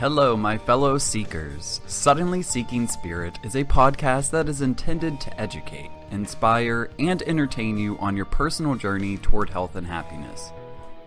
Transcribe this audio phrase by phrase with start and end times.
[0.00, 1.82] Hello, my fellow seekers.
[1.86, 7.98] Suddenly Seeking Spirit is a podcast that is intended to educate, inspire, and entertain you
[7.98, 10.52] on your personal journey toward health and happiness.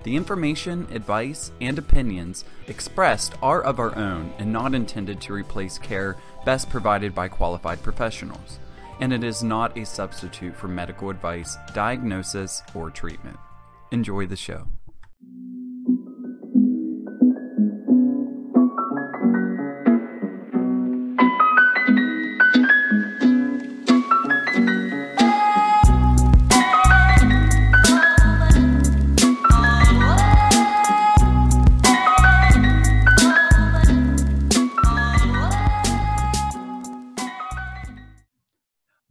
[0.04, 5.79] The information, advice, and opinions expressed are of our own and not intended to replace
[5.79, 6.15] care
[6.46, 8.60] best provided by qualified professionals,
[8.99, 13.39] and it is not a substitute for medical advice, diagnosis, or treatment.
[13.91, 14.67] Enjoy the show.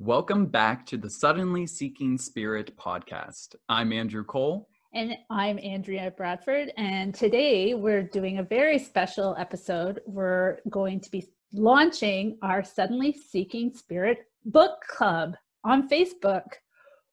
[0.05, 3.55] Welcome back to the Suddenly Seeking Spirit podcast.
[3.69, 4.69] I'm Andrew Cole.
[4.93, 6.73] And I'm Andrea Bradford.
[6.77, 10.01] And today we're doing a very special episode.
[10.05, 16.47] We're going to be launching our Suddenly Seeking Spirit book club on Facebook.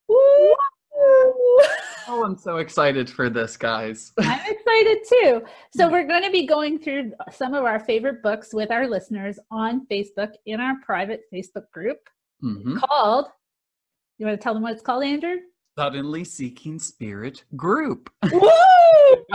[0.08, 0.56] Woo!
[2.08, 4.14] Oh, I'm so excited for this, guys.
[4.20, 5.44] I'm excited too.
[5.78, 9.38] So, we're going to be going through some of our favorite books with our listeners
[9.52, 12.00] on Facebook in our private Facebook group
[12.44, 12.78] mm-hmm.
[12.78, 13.26] called.
[14.18, 15.38] You want to tell them what it's called, Andrew?
[15.78, 18.10] Suddenly Seeking Spirit Group.
[18.32, 18.50] Woo!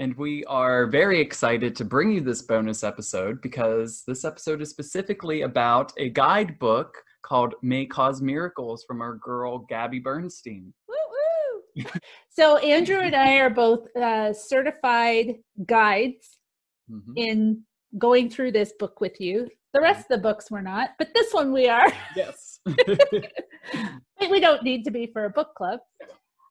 [0.00, 4.70] And we are very excited to bring you this bonus episode because this episode is
[4.70, 10.72] specifically about a guidebook called May Cause Miracles from our girl, Gabby Bernstein.
[10.88, 11.84] Woo!
[12.30, 15.34] So, Andrew and I are both uh, certified
[15.66, 16.38] guides
[16.90, 17.12] mm-hmm.
[17.16, 17.62] in
[17.98, 19.48] going through this book with you.
[19.74, 21.92] The rest of the books we're not, but this one we are.
[22.16, 22.49] Yes.
[24.30, 25.80] we don't need to be for a book club.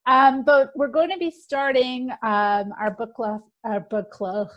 [0.06, 4.48] Um, but we're going to be starting um, our book club, our book club,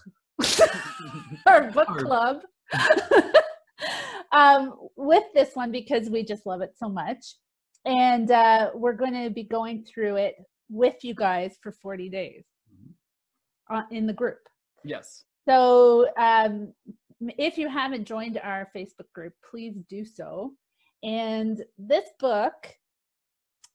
[1.46, 2.40] our book club
[4.32, 7.36] um, with this one because we just love it so much.
[7.84, 10.36] And uh, we're going to be going through it
[10.70, 13.76] with you guys for 40 days mm-hmm.
[13.76, 14.38] uh, in the group.
[14.84, 15.24] Yes.
[15.48, 16.72] So um,
[17.20, 20.52] if you haven't joined our Facebook group, please do so.
[21.02, 22.76] And this book,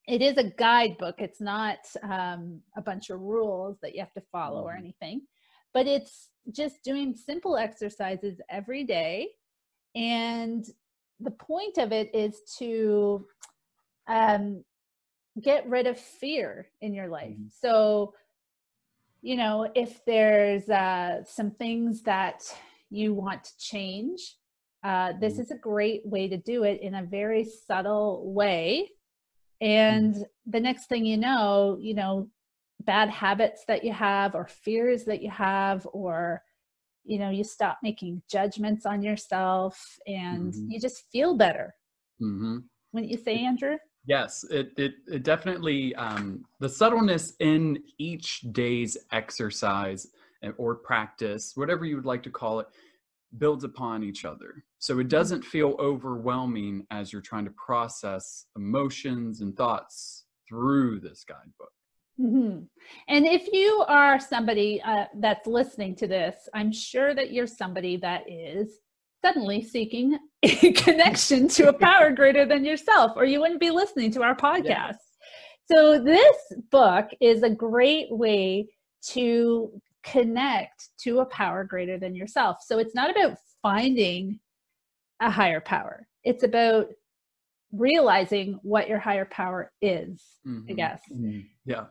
[0.07, 1.15] it is a guidebook.
[1.19, 4.79] It's not um, a bunch of rules that you have to follow or mm-hmm.
[4.79, 5.21] anything,
[5.73, 9.29] but it's just doing simple exercises every day.
[9.95, 10.66] And
[11.19, 13.25] the point of it is to
[14.07, 14.63] um,
[15.41, 17.31] get rid of fear in your life.
[17.31, 17.47] Mm-hmm.
[17.61, 18.13] So,
[19.21, 22.43] you know, if there's uh, some things that
[22.89, 24.35] you want to change,
[24.83, 25.41] uh, this mm-hmm.
[25.43, 28.89] is a great way to do it in a very subtle way.
[29.59, 30.51] And mm-hmm.
[30.51, 32.29] the next thing you know, you know,
[32.81, 36.41] bad habits that you have or fears that you have or
[37.03, 40.71] you know you stop making judgments on yourself and mm-hmm.
[40.71, 41.73] you just feel better
[42.21, 42.57] mm-hmm.
[42.91, 48.97] wouldn't you say andrew yes it, it, it definitely um, the subtleness in each day's
[49.11, 50.07] exercise
[50.57, 52.67] or practice whatever you would like to call it
[53.39, 54.63] builds upon each other.
[54.79, 61.23] So it doesn't feel overwhelming as you're trying to process emotions and thoughts through this
[61.23, 61.71] guidebook.
[62.19, 62.63] Mm-hmm.
[63.07, 67.97] And if you are somebody uh, that's listening to this, I'm sure that you're somebody
[67.97, 68.79] that is
[69.23, 74.11] suddenly seeking a connection to a power greater than yourself, or you wouldn't be listening
[74.11, 74.65] to our podcast.
[74.65, 74.97] Yes.
[75.71, 76.37] So, this
[76.71, 78.67] book is a great way
[79.09, 79.71] to
[80.12, 82.57] connect to a power greater than yourself.
[82.66, 84.40] So it's not about finding
[85.22, 86.88] a higher power, it's about
[87.73, 90.72] realizing what your higher power is, mm-hmm.
[90.72, 91.01] I guess.
[91.12, 91.41] Mm-hmm.
[91.66, 91.85] Yeah.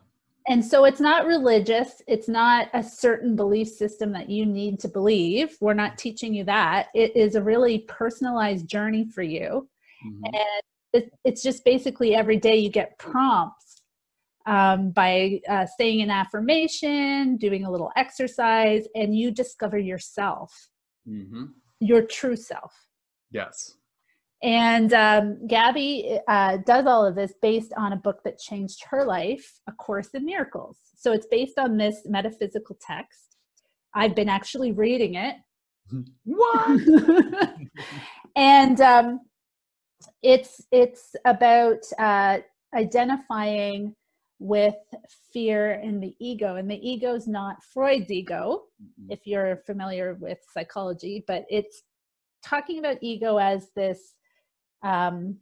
[0.49, 2.01] And so it's not religious.
[2.07, 5.57] It's not a certain belief system that you need to believe.
[5.59, 6.87] We're not teaching you that.
[6.95, 9.67] It is a really personalized journey for you.
[10.07, 10.23] Mm-hmm.
[10.93, 13.66] And it's just basically every day you get prompts
[14.47, 20.69] um, by uh, saying an affirmation, doing a little exercise, and you discover yourself,
[21.07, 21.45] mm-hmm.
[21.79, 22.73] your true self.
[23.29, 23.75] Yes.
[24.41, 29.03] And um, Gabby uh, does all of this based on a book that changed her
[29.03, 30.77] life, A Course in Miracles.
[30.95, 33.35] So it's based on this metaphysical text.
[33.93, 35.35] I've been actually reading it.
[36.25, 36.81] What?
[38.35, 39.21] and um,
[40.21, 42.39] it's it's about uh,
[42.75, 43.95] identifying
[44.39, 44.75] with
[45.33, 46.55] fear and the ego.
[46.55, 49.11] And the ego is not Freud's ego, mm-hmm.
[49.11, 51.83] if you're familiar with psychology, but it's
[52.43, 54.13] talking about ego as this
[54.83, 55.37] um,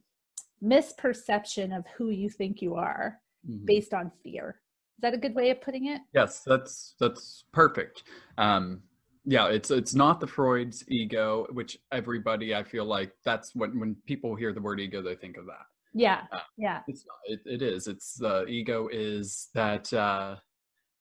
[0.64, 3.66] misperception of who you think you are mm-hmm.
[3.66, 4.62] based on fear.
[4.98, 6.02] Is that a good way of putting it?
[6.14, 8.04] Yes, that's that's perfect.
[8.38, 8.82] Um,
[9.26, 13.96] yeah it's it's not the freud's ego which everybody i feel like that's what when
[14.06, 15.66] people hear the word ego they think of that
[15.96, 20.36] yeah Uh, yeah it's not it, it is it's the ego is that uh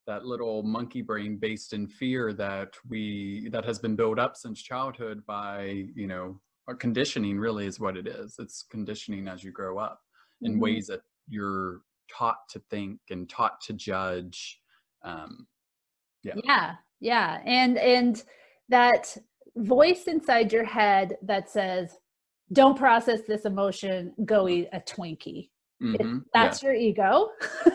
[0.06, 4.62] that little monkey brain based in fear that we that has been built up since
[4.62, 9.50] childhood by you know our conditioning really is what it is it's conditioning as you
[9.50, 10.00] grow up
[10.42, 10.60] in Mhm.
[10.60, 11.80] ways that you're
[12.10, 14.60] taught to think and taught to judge
[15.02, 15.46] um
[16.22, 16.34] Yeah.
[16.44, 18.22] yeah yeah and and
[18.68, 19.16] that
[19.56, 21.98] voice inside your head that says
[22.52, 25.50] don't process this emotion go eat a twinkie.
[25.82, 27.30] Mhm, that's your ego.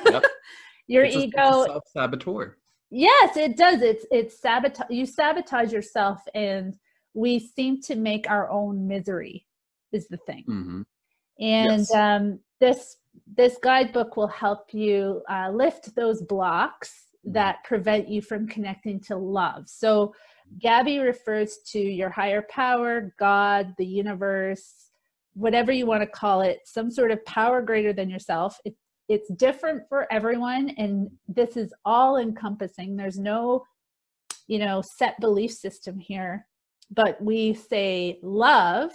[0.05, 0.23] Yep.
[0.87, 2.57] your It's a- it's a ego self-saboteur.
[2.91, 3.81] Yes it does.
[3.81, 6.75] It's it's sabotage you sabotage yourself and
[7.13, 9.45] we seem to make our own misery
[9.91, 10.43] is the thing.
[10.45, 10.81] Hmm
[11.39, 11.93] and Yes.
[11.93, 12.97] um, this
[13.35, 17.33] this guidebook will help you uh, lift those blocks Mhm.
[17.33, 19.67] that prevent you from connecting to love.
[19.69, 20.13] So
[20.57, 24.89] gabby refers to your higher power god the universe
[25.33, 28.57] whatever you want to call it some sort of power greater than yourself.
[28.65, 28.75] It,
[29.07, 32.95] it's different for everyone and this is all encompassing.
[32.95, 33.63] There's no
[34.47, 36.47] you know set belief system here
[36.91, 38.91] but we say love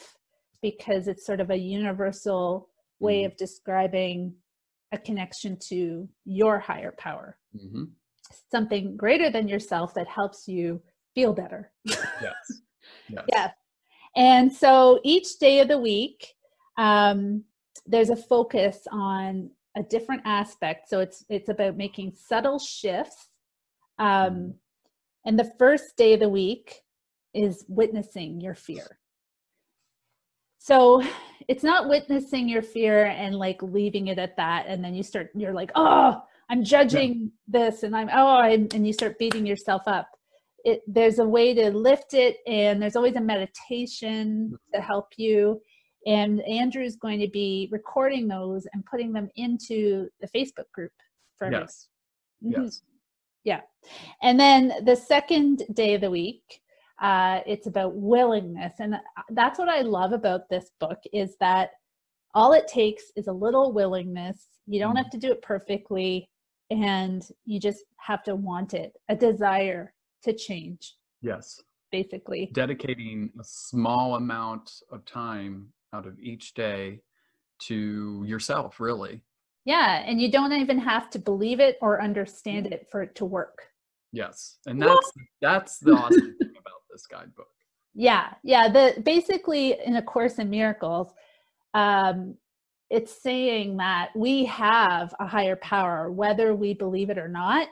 [0.61, 2.69] because it's sort of a universal
[2.99, 3.27] way Mhm.
[3.27, 4.35] of describing
[4.93, 7.39] a connection to your higher power.
[7.57, 7.85] Hmm
[8.51, 10.81] something greater than yourself that helps you
[11.15, 11.71] feel better.
[11.87, 12.35] Yes.
[13.09, 13.25] Yes.
[13.29, 13.51] Yeah
[14.17, 16.35] and so each day of the week
[16.77, 17.45] um,
[17.87, 20.89] there's a focus on a different aspect.
[20.89, 23.29] So it's it's about making subtle shifts.
[23.99, 24.55] Um, Mhm.
[25.27, 26.83] and the first day of the week
[27.33, 28.99] is witnessing your fear.
[30.59, 31.03] So
[31.49, 35.31] it's not witnessing your fear and like leaving it at that and then you start
[35.35, 39.83] you're like oh i'm judging this and i'm oh I'm, and you start beating yourself
[39.87, 40.09] up
[40.65, 45.61] it there's a way to lift it and there's always a meditation to help you
[46.07, 50.93] and andrew's going to be recording those and putting them into the facebook group
[51.37, 51.89] for yes
[52.45, 52.65] Mhm.
[52.65, 52.83] yes
[53.45, 53.61] Yeah.
[54.23, 56.43] And then the second day of the week,
[57.09, 58.73] uh, it's about willingness.
[58.81, 58.97] And
[59.31, 61.71] that's what I love about this book is that
[62.35, 64.39] all it takes is a little willingness.
[64.67, 66.31] You don't have to do it perfectly,
[66.71, 69.93] and you just have to want it, a desire
[70.25, 71.61] to change, yes
[71.93, 72.51] basically.
[72.53, 77.01] dedicating a small amount of time out of each day
[77.61, 79.23] to yourself really
[79.65, 80.03] Yeah.
[80.07, 83.59] And you don't even have to believe it or understand it for it to work.
[84.13, 85.11] yes and that's
[85.41, 87.49] that's the awesome thing about this guidebook
[87.95, 91.09] yeah yeah the basically in a course in miracles
[91.75, 92.37] um
[92.91, 97.67] it's saying that we have a higher power whether we believe it or not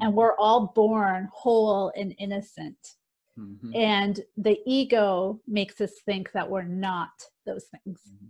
[0.00, 2.94] and we're all born whole and innocent
[3.38, 7.10] Mhm, and the ego makes us think that we're not
[7.44, 8.28] those things mhm.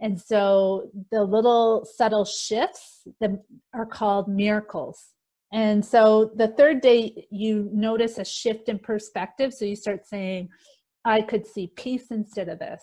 [0.00, 3.30] and so the little subtle shifts that
[3.72, 5.14] are called miracles.
[5.52, 9.54] And so the third day, you notice a shift in perspective.
[9.54, 10.48] So you start saying,
[11.04, 12.82] I could see peace instead of this,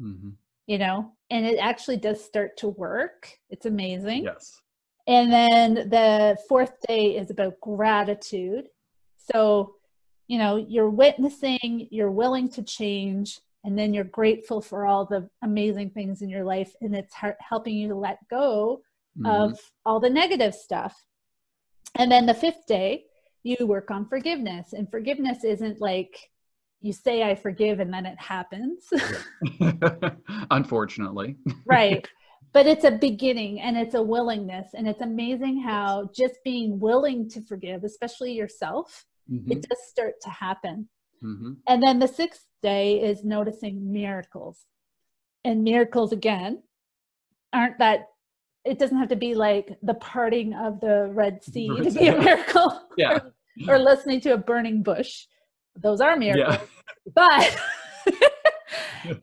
[0.00, 0.36] Mhm.
[0.68, 3.40] you know, and it actually does start to work.
[3.50, 4.22] It's amazing.
[4.22, 4.61] yes
[5.06, 8.68] And then the fourth day is about gratitude.
[9.16, 9.74] So,
[10.28, 15.28] you know, you're witnessing, you're willing to change, and then you're grateful for all the
[15.42, 16.72] amazing things in your life.
[16.80, 18.82] And it's helping you to let go
[19.18, 19.52] Mhm.
[19.52, 21.04] of all the negative stuff.
[21.96, 23.04] And then the fifth day,
[23.42, 24.72] you work on forgiveness.
[24.72, 26.30] And forgiveness isn't like
[26.80, 28.92] you say, I forgive, and then it happens.
[30.50, 31.36] unfortunately
[31.66, 32.08] right
[32.52, 34.68] but it's a beginning and it's a willingness.
[34.74, 40.14] And it's amazing how just being willing to forgive especially yourself Mhm, it does start
[40.22, 40.88] to happen.
[41.22, 41.56] Mhm.
[41.68, 44.66] and then the sixth day is noticing miracles.
[45.44, 46.62] And miracles again
[47.52, 48.08] aren't that
[48.64, 52.18] it doesn't have to be like the parting of the red sea to be a
[52.18, 53.18] miracle yeah.
[53.68, 55.26] or listening to a burning bush.
[55.76, 56.58] Those are miracles.
[56.60, 56.66] Yeah
[57.14, 57.56] but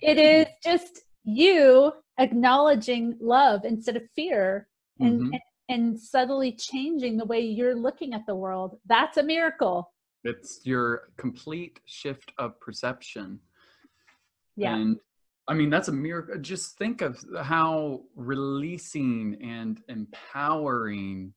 [0.01, 4.67] it is just you acknowledging love instead of fear
[4.99, 5.31] and, Mhm.
[5.33, 10.65] and and subtly changing the way you're looking at the world that's a miracle it's
[10.65, 13.39] your complete shift of perception
[14.55, 14.99] yeah And
[15.47, 16.37] I mean, that's a miracle.
[16.39, 21.33] Just think of how releasing and empowering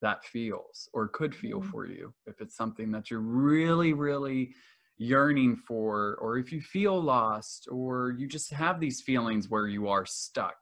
[0.00, 1.70] that feels or could feel Mhm.
[1.70, 4.54] for you if it's something that you're really, really
[4.98, 9.88] yearning for, or if you feel lost, or you just have these feelings where you
[9.88, 10.56] are stuck,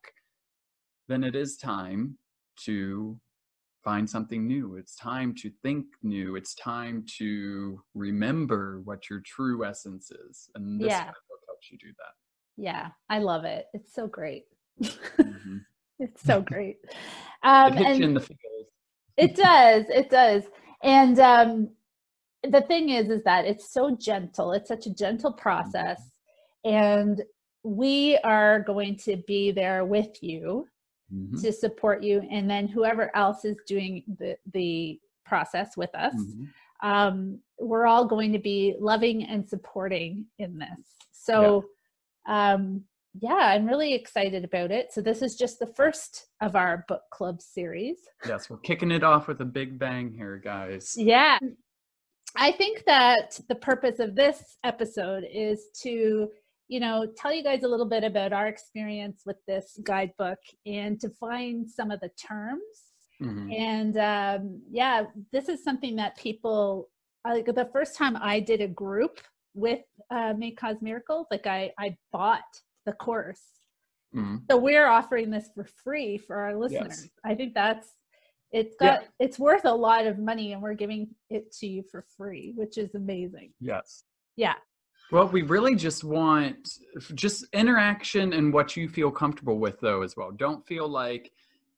[1.08, 2.16] then it is time
[2.64, 3.20] to
[3.82, 4.76] find something new.
[4.76, 6.36] It's time to think new.
[6.36, 10.50] It's time to remember what your true essence is.
[10.54, 11.04] And this Yeah.
[11.06, 12.14] book helps you do that.
[12.62, 13.66] Yeah, I love it.
[13.72, 14.44] It's so great.
[14.82, 15.64] Mhm.
[15.98, 16.78] it's so great.
[17.42, 18.66] Um, it hits and you in the feels.
[19.16, 19.84] it does.
[19.88, 20.44] It does.
[20.82, 21.70] And um,
[22.42, 24.52] the thing is, is that it's so gentle.
[24.52, 26.00] It's such a gentle process,
[26.64, 27.22] and
[27.62, 30.66] we are going to be there with you
[31.12, 31.42] Mhm.
[31.42, 36.14] to support you, and then whoever else is doing the the process with us.
[36.14, 36.48] Mhm.
[36.82, 40.96] um, we're all going to be loving and supporting in this.
[41.12, 41.66] So,
[42.26, 42.84] um,
[43.20, 44.90] yeah, I'm really excited about it.
[44.90, 47.98] So, this is just the first of our book club series.
[48.26, 50.94] Yes, we're kicking it off with a big bang here, guys.
[50.96, 51.38] Yeah.
[52.36, 56.28] I think that the purpose of this episode is to,
[56.68, 61.00] you know, tell you guys a little bit about our experience with this guidebook and
[61.00, 62.62] to find some of the terms
[63.20, 63.54] Mhm.
[63.54, 66.88] and um, yeah this is something that people
[67.26, 69.20] like the first time i did a group
[69.52, 72.50] with uh, may cause miracles like i i bought
[72.86, 73.42] the course
[74.14, 74.40] Mhm.
[74.50, 77.88] so we're offering this for free for our listeners i think that's
[78.52, 78.98] it's Yeah.
[78.98, 82.52] got it's worth a lot of money and we're giving it to you for free
[82.56, 84.04] which is amazing Yes.
[84.36, 84.54] yeah
[85.12, 86.68] Well, we really just want
[87.14, 90.30] just interaction and what you feel comfortable with, though, as well.
[90.30, 91.32] Don't feel like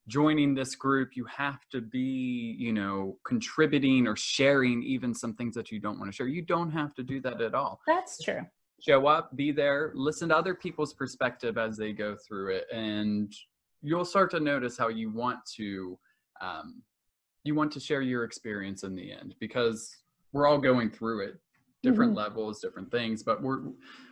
[0.07, 5.55] joining this group, you have to be, you know, contributing or sharing even some things
[5.55, 6.27] that you don't want to share.
[6.27, 7.81] You don't have to do that at all.
[7.87, 8.43] that's true
[8.81, 13.33] Show up, be there, listen to other people's perspective as they go through it, and
[13.81, 15.99] you'll start to notice how you want to,
[16.43, 16.83] um,
[17.45, 19.97] you want to share your experience in the end because
[20.33, 21.35] we're all going through it
[21.83, 23.61] different levels different things but we're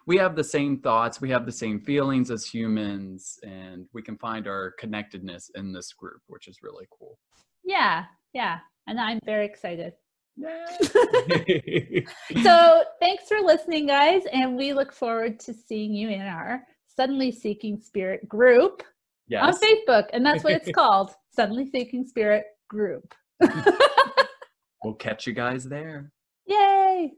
[0.06, 4.18] we have the same thoughts we have the same feelings as humans and we can
[4.18, 7.18] find our connectedness in this group which is really cool.
[7.64, 9.92] Yeah yeah and i'm very excited.
[12.42, 17.30] So thanks for listening guys and we look forward to seeing you in our suddenly
[17.30, 18.82] seeking spirit group
[19.28, 19.42] yes.
[19.44, 23.14] On facebook and that's what it's called suddenly seeking spirit group
[24.84, 26.12] we'll catch you guys there
[26.46, 27.10] yay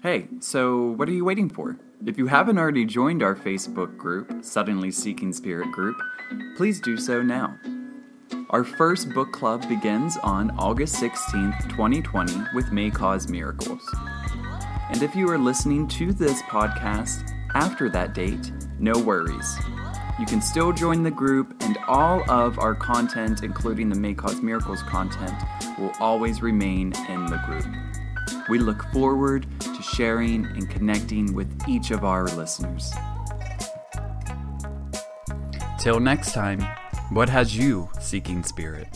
[0.00, 1.76] Hey, so what are you waiting for?
[2.06, 5.96] If you haven't already joined our Facebook group, Suddenly Seeking Spirit Group,
[6.56, 7.58] please do so now.
[8.50, 13.82] Our first book club begins on August 16th, 2020, with May Cause Miracles.
[14.90, 19.58] And if you are listening to this podcast after that date, no worries.
[20.18, 24.42] You can still join the group, and all of our content, including the May Cause
[24.42, 25.40] Miracles content,
[25.78, 27.66] will always remain in the group.
[28.48, 32.92] We look forward to sharing and connecting with each of our listeners.
[35.78, 36.66] Till next time,
[37.10, 38.88] what has you seeking spirit?